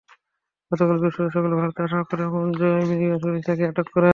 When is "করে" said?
3.93-4.09